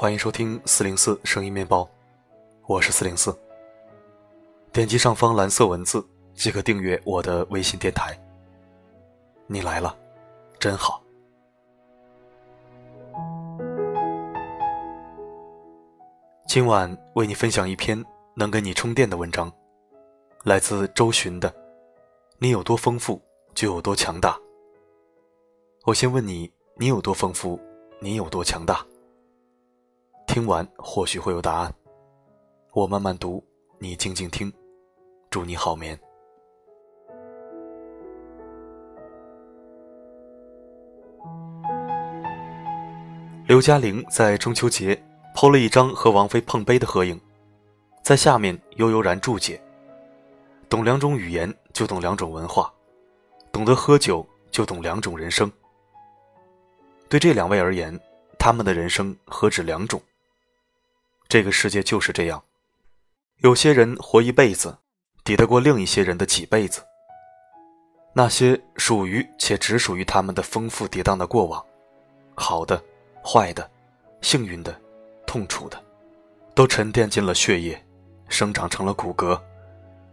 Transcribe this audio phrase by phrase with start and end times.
[0.00, 1.86] 欢迎收听四零四声音面包，
[2.66, 3.38] 我是四零四。
[4.72, 8.18] 点击上方蓝色文字即可订阅我的微信电台。
[9.46, 9.94] 你来了，
[10.58, 11.02] 真好。
[16.48, 18.02] 今晚为你分享一篇
[18.34, 19.52] 能给你充电的文章，
[20.44, 21.54] 来自周巡的。
[22.38, 23.20] 你有多丰富，
[23.52, 24.40] 就有多强大。
[25.84, 27.60] 我先问你，你有多丰富，
[28.00, 28.82] 你有多强大？
[30.32, 31.74] 听完或许会有答案。
[32.72, 33.42] 我慢慢读，
[33.80, 34.52] 你静静听。
[35.28, 35.98] 祝你好眠。
[43.48, 44.94] 刘嘉玲在中秋节
[45.34, 47.20] PO 了一张和王菲碰杯的合影，
[48.04, 49.60] 在下面悠悠然注解
[50.70, 52.72] ：“懂两种语言，就懂两种文化；
[53.50, 55.50] 懂得喝酒，就懂两种人生。”
[57.10, 57.98] 对这两位而言，
[58.38, 60.00] 他们的人生何止两种？
[61.30, 62.42] 这个世界就是这样，
[63.36, 64.76] 有些人活一辈子，
[65.22, 66.84] 抵得过另一些人的几辈子。
[68.12, 71.64] 那些属于且只属于他们的丰富跌宕的过往，
[72.34, 72.82] 好的、
[73.24, 73.70] 坏的、
[74.20, 74.76] 幸运的、
[75.24, 75.80] 痛楚的，
[76.52, 77.80] 都沉淀进了血液，
[78.28, 79.40] 生长成了骨骼，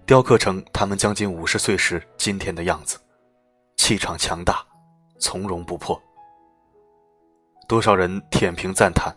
[0.05, 2.99] 雕刻成他们将近五十岁时今天的样子，
[3.77, 4.63] 气场强大，
[5.17, 5.99] 从容不迫。
[7.67, 9.11] 多少人舔屏赞叹，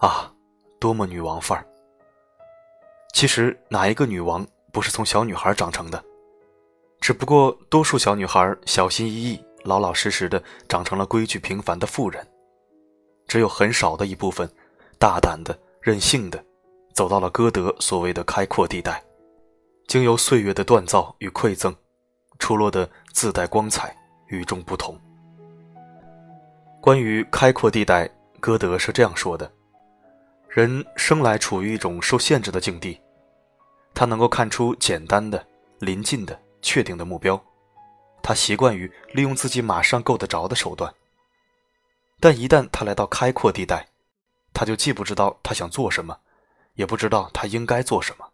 [0.00, 0.34] 啊，
[0.80, 1.64] 多么女王范儿！
[3.12, 6.02] 其实哪一个女王不是从小女孩长成的？
[7.02, 12.26] 只不过多数小女孩小心翼翼、老老实实的长成了规矩平凡的妇人，
[13.28, 14.50] 只有很少的一部分，
[14.98, 16.42] 大胆的、任性的，
[16.94, 19.04] 走到了歌德所谓的开阔地带，
[19.86, 21.74] 经由岁月的锻造与馈赠，
[22.38, 23.94] 出落的自带光彩、
[24.28, 24.98] 与众不同。
[26.80, 28.08] 关于开阔地带，
[28.40, 29.50] 歌德是这样说的：
[30.52, 33.00] 人生来处于一种受限制的境地，
[33.94, 35.46] 他能够看出简单的、
[35.78, 37.40] 临近的、确定的目标，
[38.20, 40.92] 他习惯于利用自己马上够得着的手段。
[42.18, 43.86] 但一旦他来到开阔地带，
[44.52, 46.18] 他就既不知道他想做什么，
[46.74, 48.26] 也不知道他应该做什么。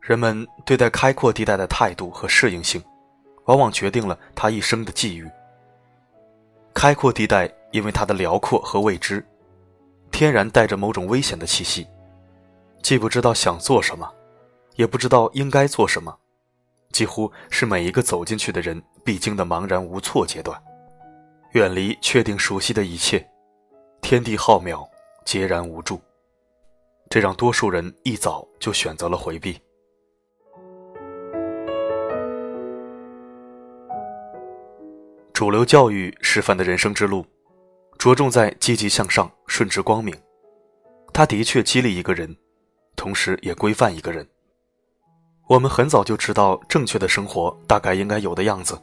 [0.00, 2.82] 人们对待开阔地带的态度和适应性，
[3.44, 5.30] 往往决定了他一生的际遇。
[6.74, 9.24] 开阔地带，因为它的辽阔和未知，
[10.12, 11.86] 天然带着某种危险的气息。
[12.82, 14.12] 既不知道想做什么，
[14.76, 16.16] 也不知道应该做什么，
[16.92, 20.60] 几乎是每一个走进去的人必经的茫然无措阶段。
[21.52, 23.26] 远离确定熟悉的一切，
[24.00, 24.88] 天地浩渺，
[25.24, 26.00] 孑然无助，
[27.08, 29.60] 这让多数人一早就选择了回避。
[35.32, 37.24] 主流教育示范的人生之路，
[38.02, 40.12] 着重在积极向上、顺直光明。
[41.12, 42.36] 它的确激励一个人，
[42.96, 44.28] 同时也规范一个人。
[45.46, 48.76] 我们很早就知道正确的生活大概应该有的样子：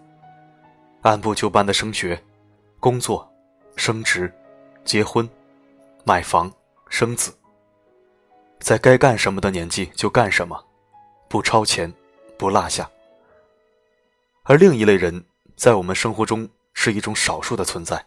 [1.02, 2.18] 按部就班的升学、
[2.80, 3.30] 工作、
[3.75, 4.34] 升职、
[4.85, 5.30] 结婚、
[6.06, 6.50] 买房、
[6.88, 7.38] 生子，
[8.62, 10.63] 在该干什么的年纪就干什么，
[11.28, 11.94] 不超前，
[12.38, 12.90] 不落下。
[14.44, 15.22] 而另一类人。
[15.57, 18.01] 在我们生活中是一种少数的存在，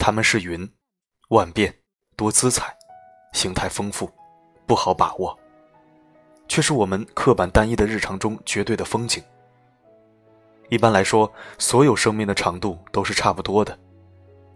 [0.00, 0.66] 他们是云，
[1.28, 1.72] 万变
[2.16, 2.74] 多姿彩，
[3.34, 4.10] 形态丰富，
[4.66, 5.38] 不好把握，
[6.48, 9.22] 却是我们刻板单一的日常中绝对的风景。
[10.70, 13.78] 一般来说，所有生命的长度都是差不多的，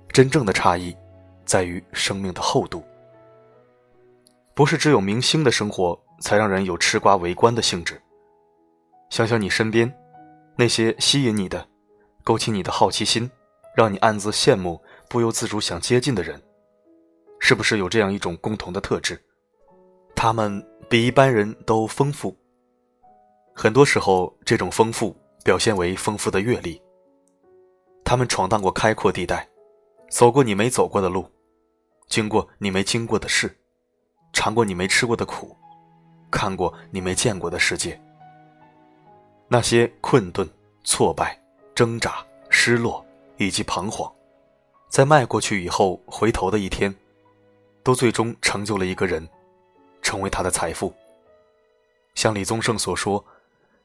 [0.08, 0.96] 真正的差异
[1.44, 2.82] 在于生命的厚度。
[4.54, 8.00] 不是只有明星的生活才让人有吃瓜围观的兴致，
[9.10, 9.94] 想想你身边
[10.56, 11.68] 那些吸引你的。
[12.22, 13.30] 勾起你的好奇心，
[13.76, 14.82] 让你暗自羡慕、
[15.14, 16.42] 不由自主想接近的人，
[17.38, 19.16] 是不是有这样一种共同的特质？
[20.16, 20.60] 他们
[20.90, 22.36] 比一般人都丰富。
[23.54, 26.82] 很多时候，这种丰富表现为丰富的阅历。
[28.04, 29.48] 他们闯荡过开阔地带，
[30.10, 31.30] 走过你没走过的路，
[32.08, 33.56] 经过你没经过的事，
[34.32, 35.56] 尝过你没吃过的苦，
[36.28, 37.96] 看过你没见过的世界。
[39.46, 40.44] 那些困顿、
[40.82, 41.40] 挫败。
[41.72, 43.04] 挣扎、失落
[43.36, 44.12] 以及彷徨，
[44.94, 46.94] 在迈过去以后，回头的一天，
[47.82, 49.28] 都最终成就了一个人，
[50.00, 50.94] 成为他的财富。
[52.14, 53.24] 像李宗盛所说：“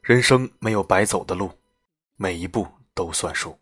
[0.04, 1.50] 人生没有白走的路，
[2.16, 3.58] 每一步都算数。”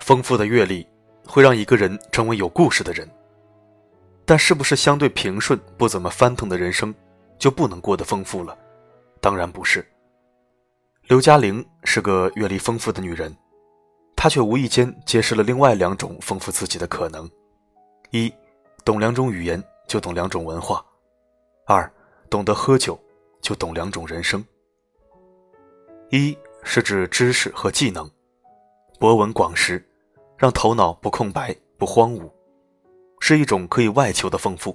[0.00, 0.84] 丰富的阅历
[1.24, 3.08] 会让一个人成为有故事的人。
[4.24, 6.92] 但是不是相对平顺、不怎么翻腾的人生，
[7.38, 8.56] 就不能过得丰富了？
[9.20, 9.86] 当然不是。
[11.08, 13.36] 刘嘉玲是个阅历丰富的女人，
[14.16, 17.30] 她却无意间揭示了另外两种丰富自己的可能：
[18.10, 18.32] 一，
[18.84, 20.84] 懂两种语言就懂两种文化；
[21.66, 21.90] 二，
[22.28, 22.98] 懂得喝酒
[23.40, 24.44] 就懂两种人生。
[26.10, 28.10] 一是指知识和技能，
[28.98, 29.84] 博闻广识，
[30.36, 32.30] 让头脑不空白不荒芜，
[33.20, 34.72] 是一种可以外求的丰富；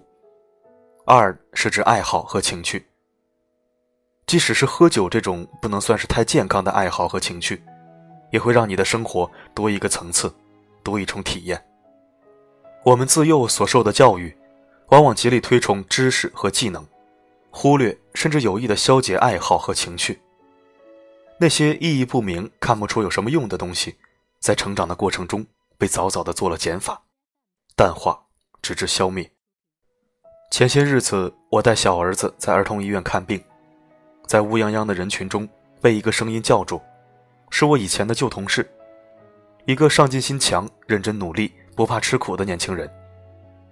[1.05, 2.85] 二是指爱好和情趣。
[4.27, 7.61] 即使是喝酒这种不能算是太健康的爱好和情趣，
[8.31, 10.33] 也会让你的生活多一个层次，
[10.83, 11.61] 多一重体验。
[12.83, 14.35] 我们自幼所受的教育，
[14.89, 16.87] 往往极力推崇知识和技能，
[17.49, 20.21] 忽略甚至有意的消解爱好和情趣。
[21.37, 23.97] 那些意义不明、看不出有什么用的东西，
[24.39, 25.45] 在成长的过程中
[25.77, 27.03] 被早早的做了减法、
[27.75, 28.27] 淡化，
[28.61, 29.29] 直至消灭。
[30.51, 33.41] 前些日子，我带小儿子在儿童医院看病。
[34.27, 35.47] 在乌泱泱的人群中，
[35.79, 36.81] 被一个声音叫住，
[37.49, 38.69] 是我以前的旧同事，
[39.63, 42.91] 一个上进心强、认真努力、不怕吃苦的年轻人。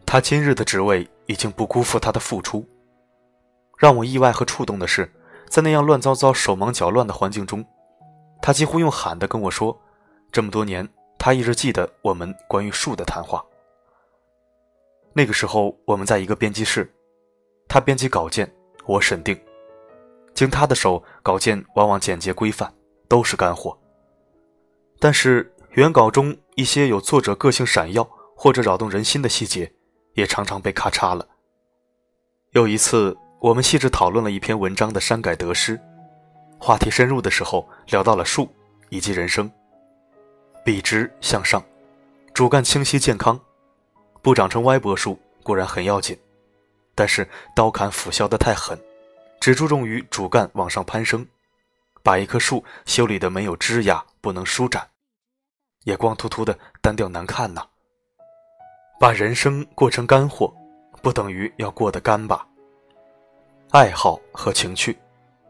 [0.06, 2.66] 他今日的职位已经不辜负他的付出。
[3.78, 5.12] 让我意外和触动的是，
[5.50, 7.64] 在那样乱糟糟、手忙脚乱的环境中，
[8.42, 9.78] 他几乎用喊的跟我说
[10.32, 10.88] ：“这么多年，
[11.18, 13.44] 他一直记得我们关于树的谈话。”
[15.14, 16.92] 那个时候，我们在一个编辑室，
[17.68, 18.52] 他编辑稿件，
[18.86, 19.38] 我审定。
[20.34, 22.74] 经他的手，稿件往往简洁规范，
[23.08, 23.78] 都是干货。
[25.00, 29.72] 但是原稿中一些有作者个性闪耀或者扰动人心的细节，
[30.14, 31.28] 也常常被咔嚓了。
[32.52, 35.80] 有一次，我们细致讨论了一篇文章的删改得失，
[36.58, 38.48] 话题深入的时候聊到了树
[38.90, 39.52] 以及人生。
[40.64, 41.64] 笔直向上，
[42.34, 43.40] 主干清晰健康，
[44.21, 46.18] 不长成歪脖树固然很要紧，
[46.95, 48.77] 但是刀砍斧削的太狠。
[49.39, 51.25] 只注重于主干往上攀升，
[52.04, 54.86] 把一棵树修理的没有枝桠，不能舒展，
[55.86, 57.66] 也光秃秃的单调难看呐。
[59.00, 60.54] 把人生过成干货，
[61.01, 62.45] 不等于要过得干巴。
[63.72, 65.00] 爱好和情趣，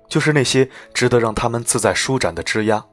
[0.08, 2.88] 就是那些值得让他们自在舒展的枝桠。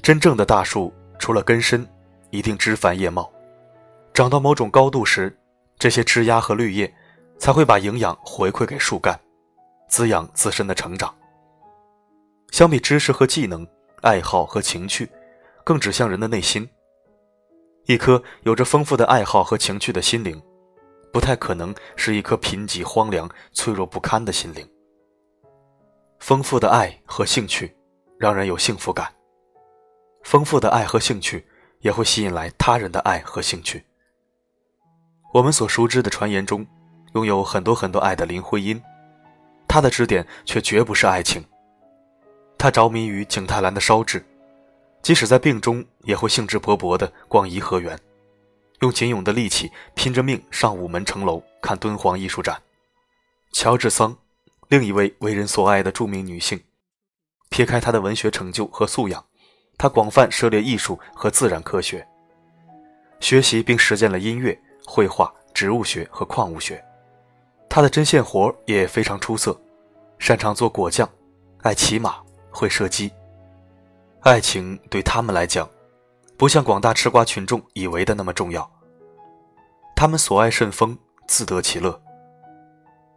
[0.00, 1.86] 真正的大树，除了根深，
[2.30, 3.30] 一定枝繁叶茂，
[4.14, 5.36] 长到某种高度时，
[5.76, 6.94] 这些枝桠和绿叶
[7.36, 9.20] 才会把营养回馈给树干。
[9.88, 11.12] 滋养自身的成长。
[12.50, 13.66] 相比知识和技能，
[14.02, 15.10] 爱好和情趣，
[15.64, 16.68] 更指向人的内心。
[17.86, 20.40] 一颗有着丰富的爱好和情趣的心灵，
[21.12, 24.66] 不太可能是一颗贫瘠、荒凉、脆弱不堪的心灵。
[26.20, 27.76] 丰富的爱和兴趣，
[28.18, 29.12] 让人有幸福感。
[30.22, 31.46] 丰富的爱和兴趣，
[31.80, 33.84] 也会吸引来他人的爱和兴趣。
[35.34, 36.64] 我们所熟知的传言中，
[37.14, 38.80] 拥有很多很多爱的林徽因。
[39.66, 41.44] 她的支点却绝不是爱情。
[42.56, 44.24] 她着迷于景泰蓝的烧制，
[45.02, 47.98] 即使在病中也会兴致勃勃地逛颐和园，
[48.78, 52.62] 用仅有的力气拼着命上午门城楼看敦煌艺术展。
[53.50, 54.16] 乔治桑，
[54.68, 56.62] 另一位为人所爱的著名女性，
[57.48, 59.24] 撇开她的文学成就和素养，
[59.78, 62.06] 她广泛涉猎艺术和自然科学，
[63.18, 66.84] 学习并实践了音乐、绘画、植物学和矿物学。
[67.68, 69.58] 他的针线活也非常出色。
[70.18, 71.08] 擅长做果酱，
[71.62, 72.16] 爱骑马，
[72.50, 73.12] 会射击。
[74.20, 75.68] 爱情对他们来讲，
[76.38, 78.70] 不像广大吃瓜群众以为的那么重要。
[79.94, 82.00] 他们所爱甚丰，自得其乐。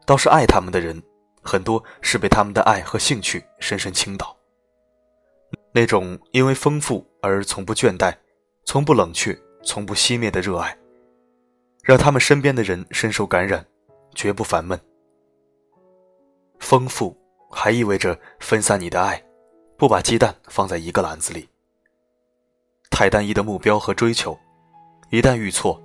[0.05, 1.01] 倒是爱他们的人，
[1.41, 4.35] 很多是被他们的爱和兴趣深深倾倒。
[5.71, 8.13] 那种因为丰富而从不倦怠、
[8.65, 10.75] 从不冷却、从不熄灭的热爱，
[11.87, 13.65] 让他们身边的人深受感染，
[14.13, 14.77] 绝不烦闷。
[16.59, 17.17] 丰富
[17.49, 19.23] 还意味着分散你的爱，
[19.77, 21.47] 不把鸡蛋放在一个篮子里。
[22.91, 24.37] 太单一的目标和追求，
[25.11, 25.81] 一旦遇错，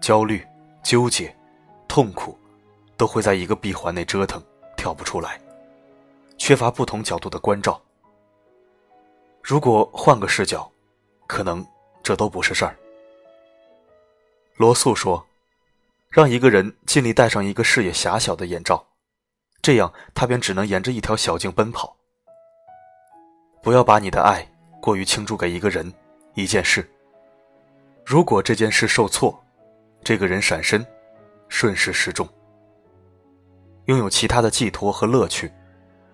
[0.00, 0.44] 焦虑、
[0.82, 1.32] 纠结、
[1.86, 2.36] 痛苦，
[2.96, 4.42] 都会在一个闭环内折腾，
[4.76, 5.40] 跳不出来。
[6.36, 7.80] 缺乏不同角度的关照。
[9.40, 10.68] 如果换个视角，
[11.28, 11.64] 可能
[12.02, 12.76] 这都不是事儿。
[14.56, 15.24] 罗素说
[16.10, 18.86] ：“让一个人尽力戴上一个视野狭小的眼罩。”
[19.60, 21.96] 这样，他便只能沿着一条小径奔跑。
[23.62, 24.48] 不要把你的爱
[24.80, 25.92] 过于倾注给一个人、
[26.34, 26.88] 一件事。
[28.06, 29.38] 如果这件事受挫，
[30.02, 30.86] 这个人闪身，
[31.48, 32.26] 顺势失重。
[33.86, 35.52] 拥有其他的寄托和乐趣，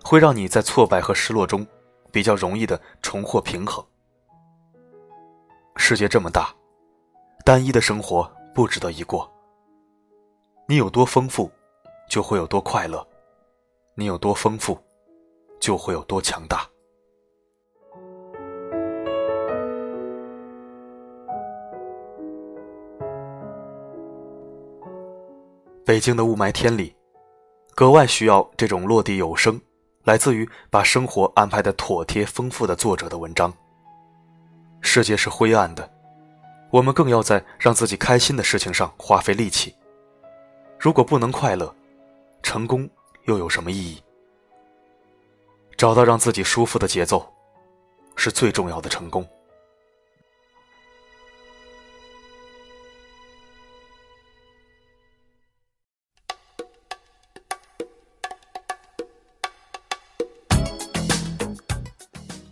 [0.03, 1.65] 会让你在挫败和失落中
[2.11, 3.85] 比较容易的重获平衡。
[5.77, 6.53] 世界这么大，
[7.45, 9.31] 单一的生活不值得一过。
[10.67, 11.51] 你有多丰富
[12.09, 13.07] 就会有多快乐
[13.93, 14.75] 你有多丰富
[15.59, 16.67] 就会有多强大。
[25.85, 26.95] 北京的雾霾天里
[27.75, 29.61] 格外需要这种落地有声
[30.03, 33.53] 来自于把生活安排的妥帖丰富的作者的文章。
[34.81, 35.87] 世界是灰暗的
[36.71, 39.75] 我们更要在让自己开心的事情上花费力气
[40.85, 41.75] 如果不能快乐，
[42.43, 42.87] 成功
[43.23, 44.03] 又有什么意义？
[45.75, 47.27] 找到让自己舒服的节奏，
[48.15, 49.27] 是最重要的成功。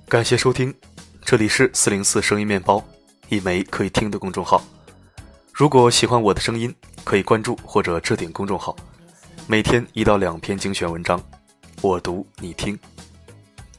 [0.10, 0.74] 感谢收听，
[1.22, 2.84] 这里是四零四声音面包，
[3.30, 4.60] 一枚可以听的公众号。
[5.64, 8.76] 如果喜欢我的声音，可以关注或者置顶公众号，
[9.48, 11.18] 每天一到两篇精选文章，
[11.82, 12.78] 我读你听。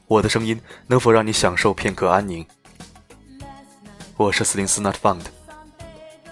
[0.07, 2.43] 我的声音能否让你享受片刻安宁？
[4.17, 5.25] 我是四零四 Not Found，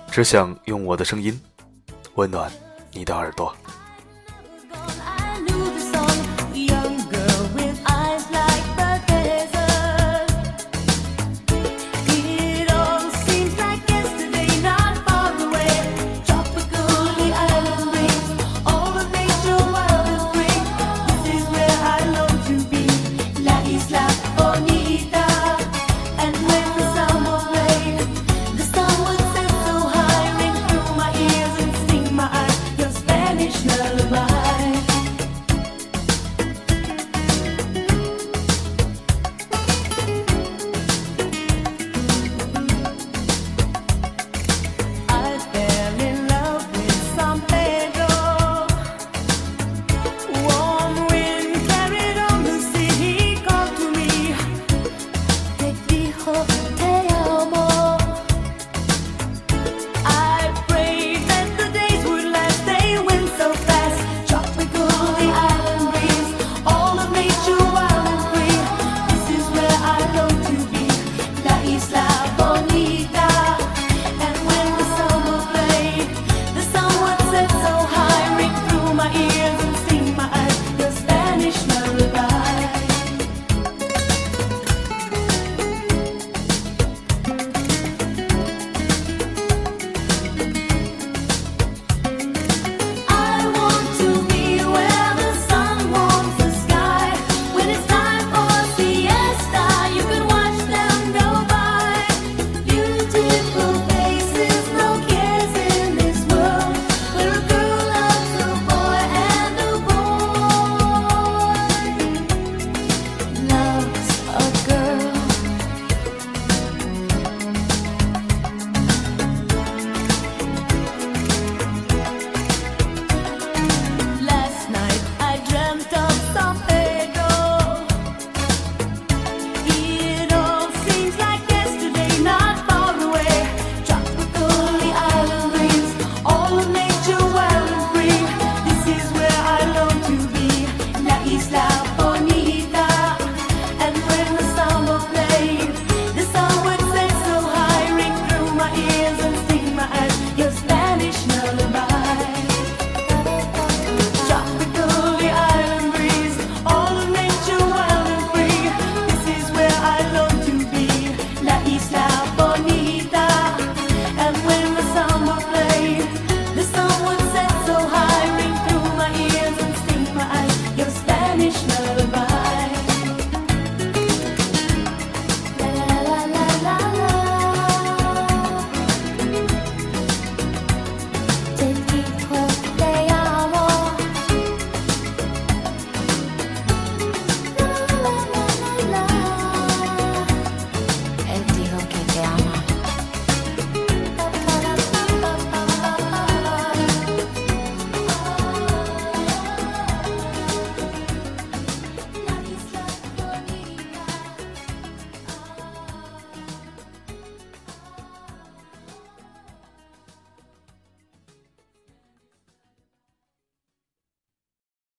[0.09, 1.39] 只想用我的声音
[2.15, 2.51] 温暖
[2.91, 3.55] 你的耳朵。